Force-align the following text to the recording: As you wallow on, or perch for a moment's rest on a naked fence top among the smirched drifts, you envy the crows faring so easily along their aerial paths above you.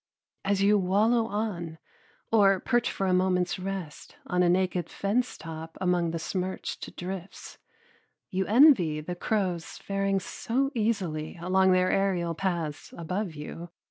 As 0.43 0.63
you 0.63 0.79
wallow 0.79 1.27
on, 1.27 1.77
or 2.31 2.59
perch 2.59 2.91
for 2.91 3.05
a 3.05 3.13
moment's 3.13 3.59
rest 3.59 4.15
on 4.25 4.41
a 4.41 4.49
naked 4.49 4.89
fence 4.89 5.37
top 5.37 5.77
among 5.79 6.09
the 6.09 6.17
smirched 6.17 6.95
drifts, 6.95 7.59
you 8.31 8.47
envy 8.47 8.99
the 8.99 9.13
crows 9.13 9.63
faring 9.77 10.19
so 10.19 10.71
easily 10.73 11.37
along 11.39 11.71
their 11.73 11.91
aerial 11.91 12.33
paths 12.33 12.91
above 12.97 13.35
you. 13.35 13.69